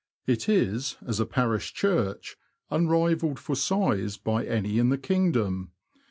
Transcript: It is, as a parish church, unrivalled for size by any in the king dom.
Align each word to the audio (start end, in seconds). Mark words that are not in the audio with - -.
It 0.25 0.49
is, 0.49 0.97
as 1.05 1.19
a 1.19 1.27
parish 1.27 1.75
church, 1.75 2.35
unrivalled 2.71 3.37
for 3.37 3.55
size 3.55 4.17
by 4.17 4.43
any 4.47 4.79
in 4.79 4.89
the 4.89 4.97
king 4.97 5.31
dom. 5.31 5.73